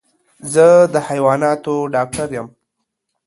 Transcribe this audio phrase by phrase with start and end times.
[0.53, 2.47] زه د حيواناتو ډاکټر يم.